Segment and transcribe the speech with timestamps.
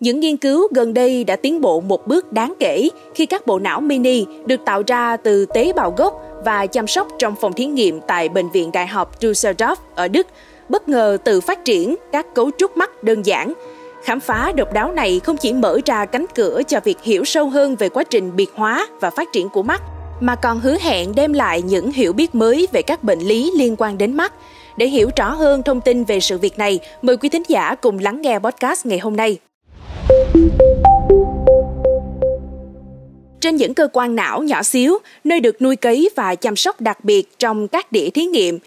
[0.00, 3.58] Những nghiên cứu gần đây đã tiến bộ một bước đáng kể khi các bộ
[3.58, 7.66] não mini được tạo ra từ tế bào gốc và chăm sóc trong phòng thí
[7.66, 10.26] nghiệm tại Bệnh viện Đại học Düsseldorf ở Đức,
[10.68, 13.52] bất ngờ tự phát triển các cấu trúc mắt đơn giản.
[14.04, 17.48] Khám phá độc đáo này không chỉ mở ra cánh cửa cho việc hiểu sâu
[17.48, 19.82] hơn về quá trình biệt hóa và phát triển của mắt,
[20.20, 23.76] mà còn hứa hẹn đem lại những hiểu biết mới về các bệnh lý liên
[23.78, 24.32] quan đến mắt.
[24.76, 27.98] Để hiểu rõ hơn thông tin về sự việc này, mời quý thính giả cùng
[27.98, 29.38] lắng nghe podcast ngày hôm nay.
[33.40, 37.04] Trên những cơ quan não nhỏ xíu, nơi được nuôi cấy và chăm sóc đặc
[37.04, 38.58] biệt trong các đĩa thí nghiệm,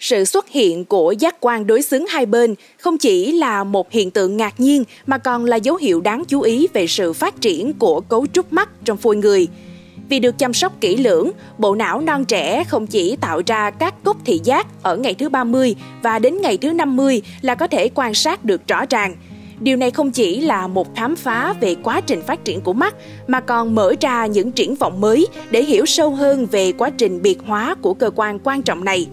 [0.00, 4.10] sự xuất hiện của giác quan đối xứng hai bên không chỉ là một hiện
[4.10, 7.72] tượng ngạc nhiên mà còn là dấu hiệu đáng chú ý về sự phát triển
[7.72, 9.48] của cấu trúc mắt trong phôi người.
[10.08, 13.94] Vì được chăm sóc kỹ lưỡng, bộ não non trẻ không chỉ tạo ra các
[14.04, 17.88] cốc thị giác ở ngày thứ 30 và đến ngày thứ 50 là có thể
[17.94, 19.16] quan sát được rõ ràng–
[19.60, 22.94] Điều này không chỉ là một khám phá về quá trình phát triển của mắt
[23.26, 27.22] mà còn mở ra những triển vọng mới để hiểu sâu hơn về quá trình
[27.22, 29.06] biệt hóa của cơ quan quan trọng này.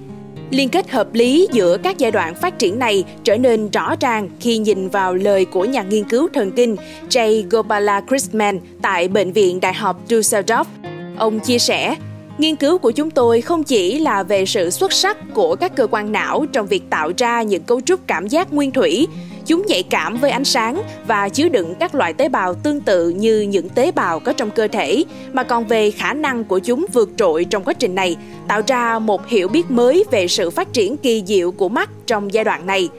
[0.50, 4.30] Liên kết hợp lý giữa các giai đoạn phát triển này trở nên rõ ràng
[4.40, 6.76] khi nhìn vào lời của nhà nghiên cứu thần kinh
[7.10, 10.66] Jay Gopalakrishnan tại Bệnh viện Đại học Dusseldorf.
[11.18, 11.96] Ông chia sẻ,
[12.38, 15.88] Nghiên cứu của chúng tôi không chỉ là về sự xuất sắc của các cơ
[15.92, 19.08] quan não trong việc tạo ra những cấu trúc cảm giác nguyên thủy,
[19.46, 23.10] Chúng nhạy cảm với ánh sáng và chứa đựng các loại tế bào tương tự
[23.10, 26.86] như những tế bào có trong cơ thể, mà còn về khả năng của chúng
[26.94, 28.16] vượt trội trong quá trình này,
[28.48, 32.34] tạo ra một hiểu biết mới về sự phát triển kỳ diệu của mắt trong
[32.34, 32.90] giai đoạn này.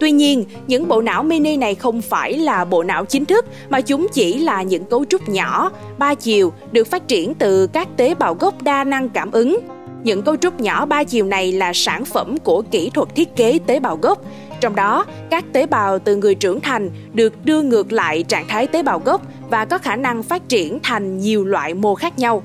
[0.00, 3.80] Tuy nhiên, những bộ não mini này không phải là bộ não chính thức mà
[3.80, 8.14] chúng chỉ là những cấu trúc nhỏ, ba chiều được phát triển từ các tế
[8.14, 9.58] bào gốc đa năng cảm ứng.
[10.04, 13.58] Những cấu trúc nhỏ ba chiều này là sản phẩm của kỹ thuật thiết kế
[13.66, 14.24] tế bào gốc,
[14.60, 18.66] trong đó, các tế bào từ người trưởng thành được đưa ngược lại trạng thái
[18.66, 22.42] tế bào gốc và có khả năng phát triển thành nhiều loại mô khác nhau.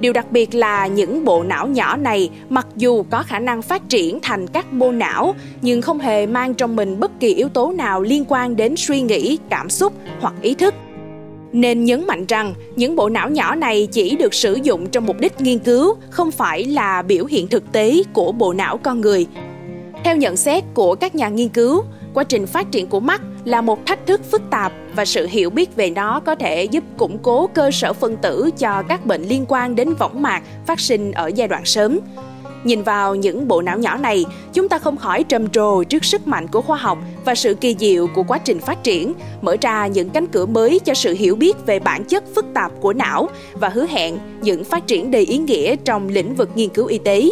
[0.00, 3.88] Điều đặc biệt là những bộ não nhỏ này mặc dù có khả năng phát
[3.88, 7.72] triển thành các mô não nhưng không hề mang trong mình bất kỳ yếu tố
[7.72, 10.74] nào liên quan đến suy nghĩ, cảm xúc hoặc ý thức.
[11.52, 15.16] Nên nhấn mạnh rằng những bộ não nhỏ này chỉ được sử dụng trong mục
[15.20, 19.26] đích nghiên cứu, không phải là biểu hiện thực tế của bộ não con người
[20.06, 21.84] theo nhận xét của các nhà nghiên cứu,
[22.14, 25.50] quá trình phát triển của mắt là một thách thức phức tạp và sự hiểu
[25.50, 29.22] biết về nó có thể giúp củng cố cơ sở phân tử cho các bệnh
[29.22, 31.98] liên quan đến võng mạc phát sinh ở giai đoạn sớm.
[32.64, 36.26] Nhìn vào những bộ não nhỏ này, chúng ta không khỏi trầm trồ trước sức
[36.26, 39.12] mạnh của khoa học và sự kỳ diệu của quá trình phát triển,
[39.42, 42.72] mở ra những cánh cửa mới cho sự hiểu biết về bản chất phức tạp
[42.80, 46.68] của não và hứa hẹn những phát triển đầy ý nghĩa trong lĩnh vực nghiên
[46.68, 47.30] cứu y tế.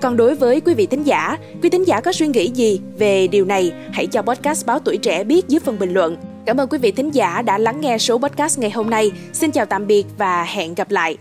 [0.00, 3.26] Còn đối với quý vị thính giả, quý thính giả có suy nghĩ gì về
[3.26, 3.72] điều này?
[3.92, 6.16] Hãy cho podcast Báo Tuổi Trẻ biết dưới phần bình luận.
[6.46, 9.12] Cảm ơn quý vị thính giả đã lắng nghe số podcast ngày hôm nay.
[9.32, 11.16] Xin chào tạm biệt và hẹn gặp lại.